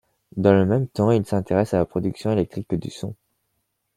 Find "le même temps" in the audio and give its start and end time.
0.53-1.11